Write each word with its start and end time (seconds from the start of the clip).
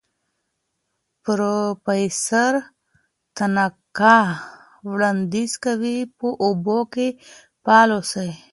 پروفیسور 1.23 2.53
تاناکا 3.35 4.17
وړاندیز 4.91 5.51
کوي 5.65 5.97
په 6.17 6.27
اوبو 6.45 6.79
کې 6.93 7.07
فعال 7.63 7.89
اوسئ. 7.97 8.31